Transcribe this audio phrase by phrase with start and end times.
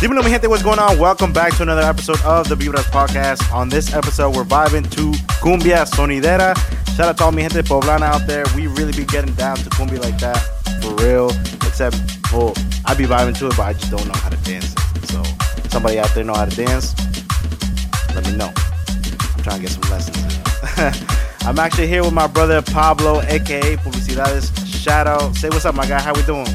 [0.00, 0.98] Dímelo, mi gente, what's going on?
[0.98, 3.50] Welcome back to another episode of the Vibras Podcast.
[3.50, 6.54] On this episode, we're vibing to Cumbia Sonidera.
[6.94, 8.44] Shout out to all mi gente poblana out there.
[8.54, 10.36] We really be getting down to cumbia like that,
[10.82, 11.30] for real.
[11.66, 11.96] Except,
[12.30, 12.52] well,
[12.84, 14.74] I be vibing to it, but I just don't know how to dance.
[15.04, 15.22] So,
[15.70, 16.94] somebody out there know how to dance?
[18.14, 18.52] Let me know.
[18.54, 21.08] I'm trying to get some lessons.
[21.46, 24.52] I'm actually here with my brother Pablo, aka Publicidades.
[24.66, 25.34] Shout out.
[25.36, 26.02] Say what's up, my guy.
[26.02, 26.46] How we doing?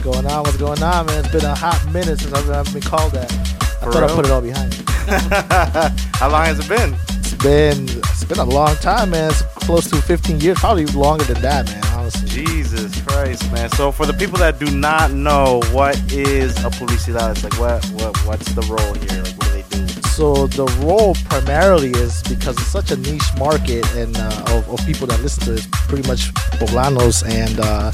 [0.00, 0.42] What's going on?
[0.44, 1.18] What's going on, man?
[1.22, 3.30] It's been a hot minute since I've been called that.
[3.30, 4.10] I For thought real?
[4.10, 4.84] I put it all behind me.
[6.14, 6.94] How long has it been?
[7.18, 9.28] It's been it's been a long time, man.
[9.28, 11.84] It's close to 15 years, probably longer than that, man.
[11.92, 12.26] Honestly.
[12.30, 13.68] Jesus Christ, man.
[13.72, 17.44] So for the people that do not know, what is a publicidad?
[17.44, 19.22] Like what what what's the role here?
[19.22, 19.86] Like what do they do?
[20.16, 24.86] So the role primarily is because it's such a niche market and uh, of, of
[24.86, 27.92] people that listen to it, it's pretty much poblanos and uh,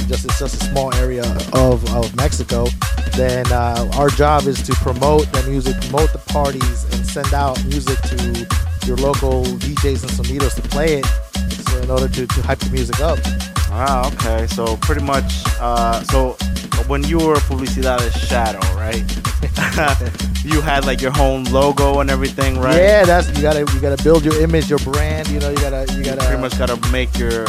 [0.00, 1.22] and just it's just a small area
[1.52, 2.66] of, of Mexico.
[3.16, 7.62] Then uh, our job is to promote the music, promote the parties, and send out
[7.66, 8.46] music to
[8.86, 11.06] your local DJs and sonidos to play it.
[11.68, 13.18] So in order to, to hype the music up.
[13.72, 14.46] Ah, okay.
[14.48, 16.36] So pretty much uh so
[16.88, 19.04] when you were publicidades shadow, right?
[20.44, 22.76] you had like your own logo and everything, right?
[22.76, 25.28] Yeah, that's you gotta you gotta build your image, your brand.
[25.28, 27.46] You know, you gotta you gotta Pretty much gotta make your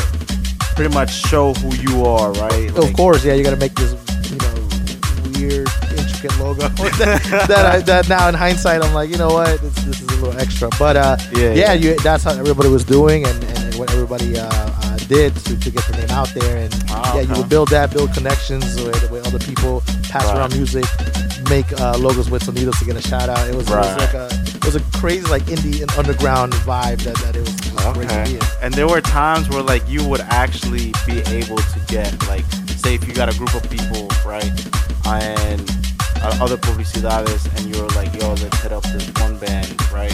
[0.75, 2.69] pretty much show who you are, right?
[2.77, 3.91] Of course, yeah, you got to make this,
[4.31, 6.67] you know, weird, intricate logo
[6.99, 10.07] that, that, I, that now in hindsight I'm like, you know what, this, this is
[10.09, 10.69] a little extra.
[10.79, 11.73] But uh, Yeah, yeah.
[11.73, 15.71] You, that's how everybody was doing and, and what everybody uh, uh, did to, to
[15.71, 16.57] get the name out there.
[16.57, 20.37] And Ah, yeah, you would build that, build connections with, with other people, pass Right.
[20.37, 20.85] around music,
[21.49, 23.47] make uh, logos with Sonidos to get a shout out.
[23.49, 24.29] It was, it was like a
[24.61, 27.97] it was a crazy like indie and underground vibe that, that it was, it was
[27.97, 28.39] great to Okay.
[28.61, 32.45] And there were times where like you would actually be able to get like
[32.83, 34.51] say if you got a group of people, right?
[35.05, 35.61] And
[36.23, 40.13] uh, other publicidades and you're like, yo, let's hit up this one band, right?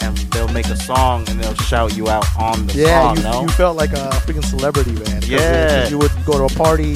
[0.00, 3.22] And they'll make a song and they'll shout you out on the Yeah, song, you,
[3.24, 3.42] no?
[3.42, 5.20] you felt like a freaking celebrity, man.
[5.20, 5.88] 'Cause Yeah.
[5.88, 6.94] you would go to a party,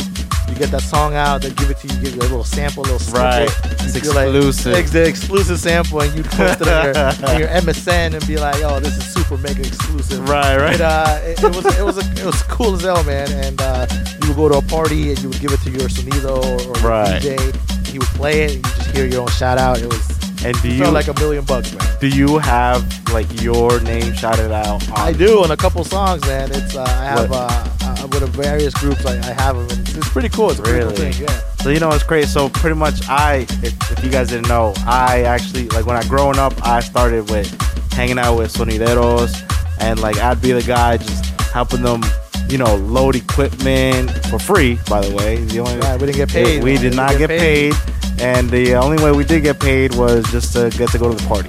[0.52, 2.82] you get that song out, they give it to you, give you a little sample,
[2.82, 3.20] a little snippet.
[3.22, 3.50] Right.
[3.82, 4.74] It's feel like- exclusive.
[4.74, 6.96] ex- the exclusive sample, and you'd post it on your,
[7.30, 10.74] on your MSN and be like, "Oh, this is super mega exclusive." right, right.
[10.74, 13.30] It, uh, it, it was it was a, it was cool as hell, man.
[13.32, 13.86] And uh,
[14.22, 16.70] you would go to a party and you would give it to your sonido or,
[16.70, 17.22] or your Right.
[17.22, 17.86] DJ.
[17.86, 19.80] He would play it, and you just hear your own shout out.
[19.80, 20.10] It was
[20.44, 21.86] and do you felt like a million bucks, man.
[22.00, 22.82] do you have
[23.12, 26.50] like your name shouted out I do on a couple songs, man.
[26.50, 27.52] It's uh, I have What?
[27.52, 27.68] uh,
[28.14, 29.04] uh, the various groups.
[29.06, 30.50] I, I have them, it's, pretty cool.
[30.50, 31.12] It's pretty cool Really?
[31.12, 31.40] thing, yeah.
[31.62, 32.28] So you know it's crazy.
[32.28, 36.02] So pretty much, I if, if you guys didn't know, I actually like when I
[36.08, 37.48] growing up, I started with
[37.92, 39.32] hanging out with sonideros,
[39.80, 42.02] and like I'd be the guy just helping them,
[42.48, 44.78] you know, load equipment for free.
[44.88, 46.62] By the way, the only Right, we didn't get paid.
[46.64, 46.82] we man.
[46.82, 47.74] did not get paid,
[48.20, 51.16] and the only way we did get paid was just to get to go to
[51.16, 51.48] the party.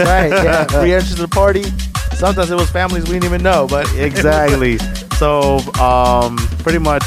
[0.00, 0.64] right, yeah.
[0.80, 1.64] Free entrance to the party.
[2.16, 4.78] Sometimes it was families we didn't even know, but exactly.
[5.18, 7.04] So, um, pretty much,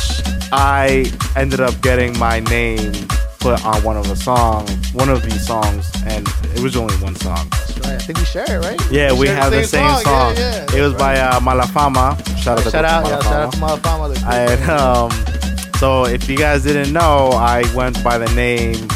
[0.52, 2.94] I ended up getting my name
[3.40, 7.16] put on one of the songs, one of these songs, and it was only one
[7.16, 7.48] song.
[7.52, 7.94] That's right.
[7.94, 8.92] I think we share it, right?
[8.92, 10.36] Yeah, we, share have the same song.
[10.36, 10.78] Yeah, yeah.
[10.78, 12.18] It was by uh, Malafama.
[12.38, 13.10] Shout out to shout out, Malafama.
[13.10, 14.18] yeah, shout out to Malafama.
[14.34, 18.88] And um, so if you guys didn't know, I went by the name.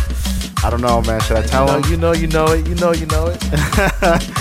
[0.63, 1.21] I don't know, man.
[1.21, 1.91] Should I tell you know, them?
[1.91, 2.67] you know, you know it.
[2.67, 4.37] You know, you know it.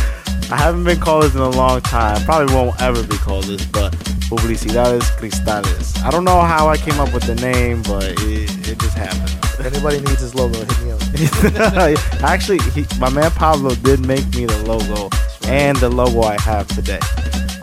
[0.53, 2.25] I haven't been called this in a long time.
[2.25, 3.93] Probably won't ever be called this, but
[4.31, 6.03] Publicidades Cristales.
[6.05, 9.31] I don't know how I came up with the name, but it, it just happened.
[9.61, 12.22] If anybody needs his logo, hit me up.
[12.25, 15.09] Actually, he, my man Pablo did make me the logo
[15.47, 17.00] and the logo I have today.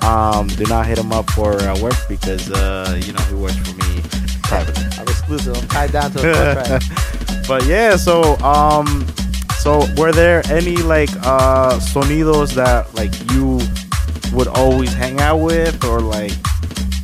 [0.02, 3.58] Um, do not hit him up for uh, work because uh, you know he works
[3.58, 4.02] for me
[4.44, 4.86] privately.
[4.98, 5.58] I'm exclusive.
[5.58, 6.86] I'm tied down to a contract.
[7.50, 9.06] but yeah, so um,
[9.59, 13.59] so were there any like uh sonidos that like you
[14.35, 16.31] would always hang out with or like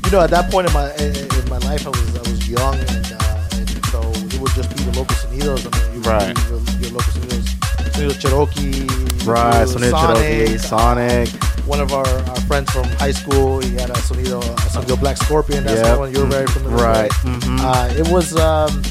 [0.06, 2.76] you know, at that point in my in my life, I was I was young,
[2.76, 5.66] and, uh, and so it would just be the local sonidos.
[5.66, 6.36] I mean, you would Right.
[6.36, 7.46] be your, your local sonidos,
[7.90, 11.30] sonido Cherokee, right sonido Sonido Cherokee, Sonic,
[11.66, 15.18] One of our, our friends from high school, he had a sonido, a sonido Black
[15.18, 15.64] Scorpion.
[15.64, 15.94] That's Yep.
[15.94, 17.12] the one you're very familiar right?
[17.24, 17.34] with.
[17.44, 17.60] mhm.
[17.62, 18.84] Uh, it was um,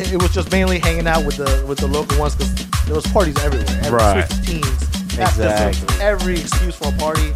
[0.00, 2.54] it was just mainly hanging out with the with the local ones because
[2.86, 3.80] there was parties everywhere.
[3.84, 4.28] Every Right.
[4.44, 4.82] Teens.
[5.18, 5.86] Exactly.
[6.00, 7.32] every excuse for a party,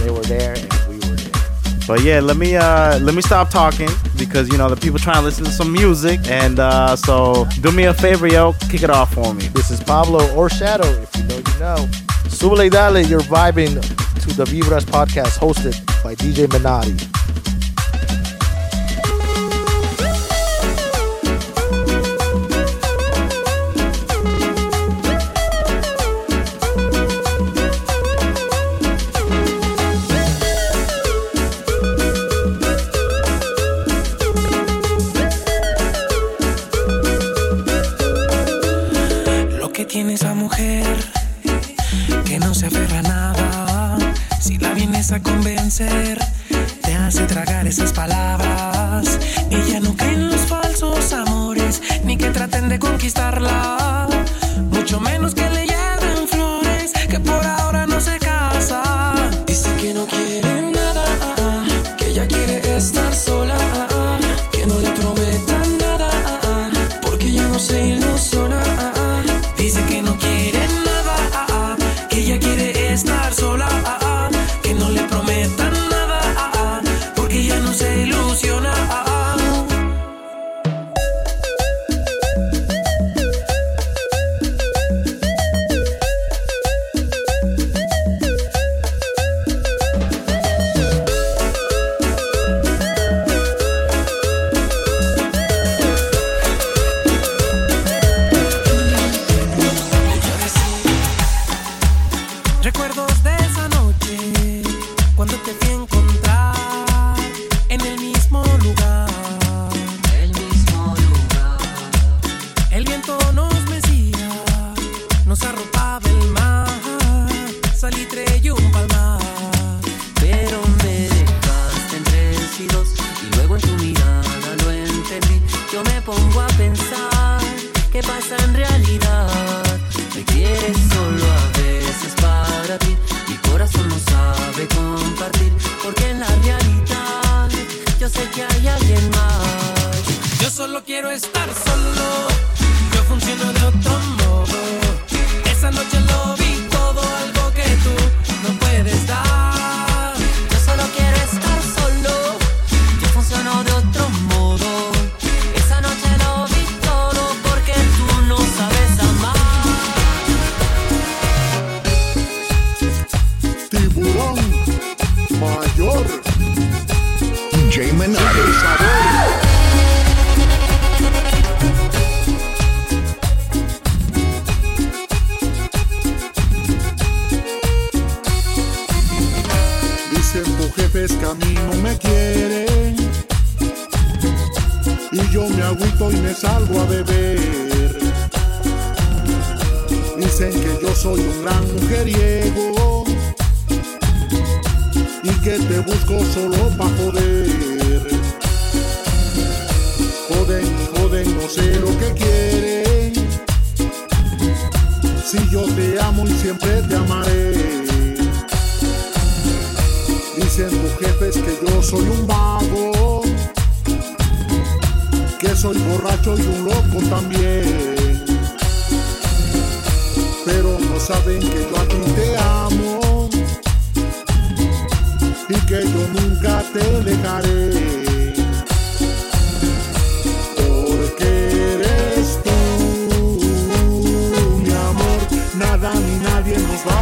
[0.00, 1.42] they were there and we were there.
[1.86, 5.16] But yeah, let me uh let me stop talking because you know the people trying
[5.16, 8.90] to listen to some music and uh so do me a favor, yo, kick it
[8.90, 9.48] off for me.
[9.48, 10.86] This is Pablo or Shadow.
[10.86, 11.88] If you know, you know.
[12.34, 13.74] Subale Dale, you're vibing
[14.20, 16.96] to the Vibras podcast hosted by DJ Minati.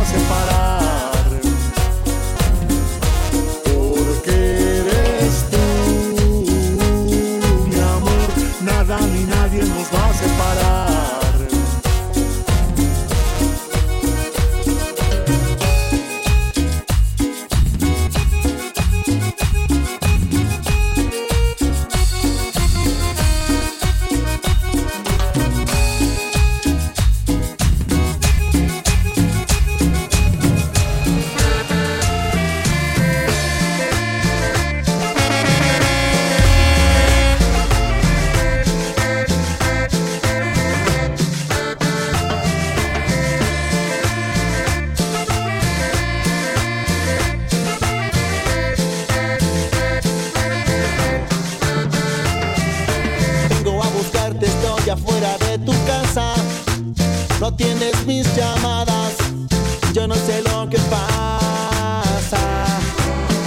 [0.05, 0.82] separados.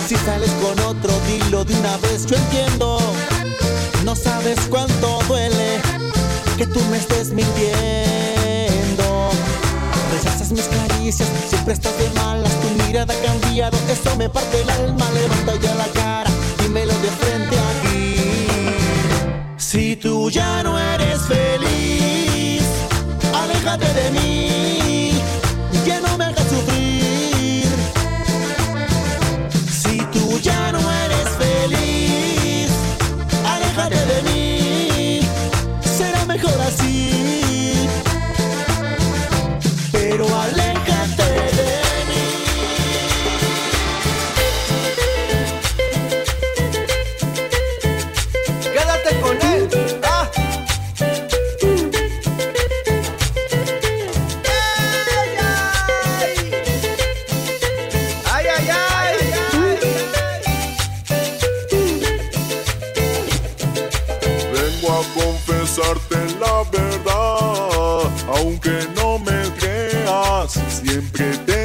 [0.07, 2.99] Si sales con otro, dilo de una vez, yo entiendo.
[4.03, 5.81] No sabes cuánto duele
[6.57, 7.71] que tú me estés mintiendo.
[10.11, 14.69] Rechazas mis caricias, siempre estás de malas, tu mirada ha cambiado, eso me parte el
[14.69, 16.29] alma, levanta ya la cara,
[16.63, 18.15] y me lo de frente a ti.
[19.57, 22.61] Si tú ya no eres feliz,
[23.33, 24.64] aléjate de mí.
[70.81, 71.64] Siempre te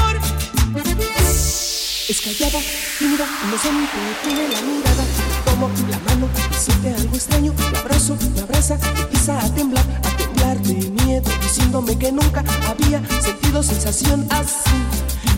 [2.11, 2.59] Es callada,
[2.99, 5.05] tímida, inocente, tiene la mirada.
[5.45, 6.27] Tomo la mano
[6.59, 7.53] siente algo extraño.
[7.71, 10.73] La abrazo, me abraza, empieza a temblar, a temblar de
[11.05, 14.75] miedo, diciéndome que nunca había sentido sensación así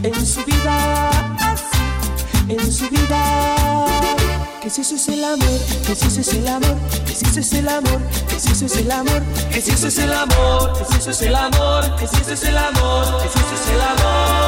[0.01, 1.09] en su vida,
[1.41, 3.86] así en su vida.
[4.59, 7.39] Que si eso es el amor, que si eso es el amor, que si eso
[7.39, 10.73] es el amor, que si eso es el amor, que si eso es el amor,
[10.73, 13.53] que si eso es el amor, que si eso es el amor, que si eso
[13.62, 14.42] es el amor.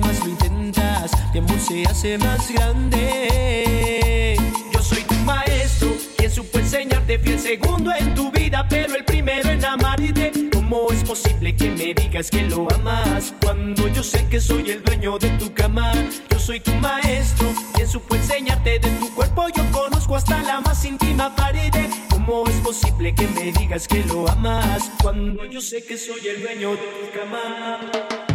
[0.00, 4.36] Más lo intentas, mi amor se hace más grande.
[4.72, 9.04] Yo soy tu maestro, quien supo enseñarte fui el segundo en tu vida, pero el
[9.04, 10.32] primero en amarte.
[10.52, 14.82] ¿Cómo es posible que me digas que lo amas cuando yo sé que soy el
[14.82, 15.92] dueño de tu cama?
[16.30, 19.46] Yo soy tu maestro, quien supo enseñarte de tu cuerpo.
[19.54, 21.70] Yo conozco hasta la más íntima pared.
[22.10, 26.42] ¿Cómo es posible que me digas que lo amas cuando yo sé que soy el
[26.42, 28.33] dueño de tu cama?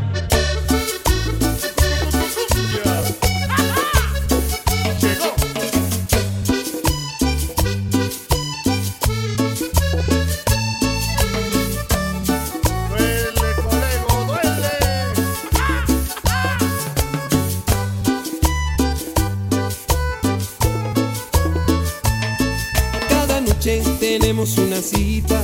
[24.40, 25.44] Una cita,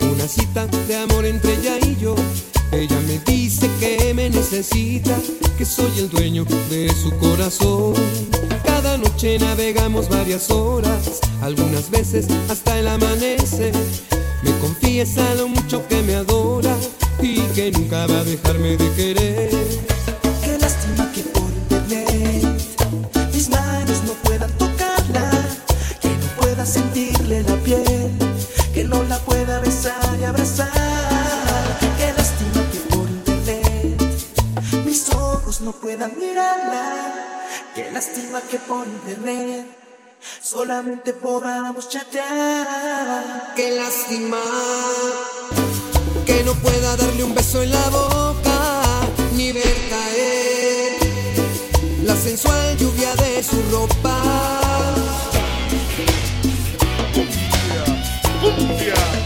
[0.00, 2.14] una cita de amor entre ella y yo.
[2.70, 5.18] Ella me dice que me necesita,
[5.56, 7.94] que soy el dueño de su corazón.
[8.64, 13.74] Cada noche navegamos varias horas, algunas veces hasta el amanecer.
[14.44, 16.76] Me confiesa lo mucho que me adora
[17.20, 19.87] y que nunca va a dejarme de querer.
[38.46, 39.66] Que por internet
[40.40, 43.52] solamente podamos chatear.
[43.56, 44.38] Qué lástima
[46.24, 48.80] que no pueda darle un beso en la boca
[49.34, 50.92] ni ver caer
[52.04, 54.16] la sensual lluvia de su ropa.
[58.40, 59.17] Cumbia.